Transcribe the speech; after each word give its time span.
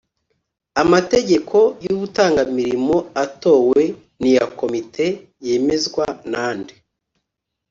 amategeko 0.83 1.57
y’ubutungamirimo 1.85 2.95
atowe 3.23 3.81
niyakomite 4.21 5.05
yemezwa 5.45 6.05
nande 6.31 6.75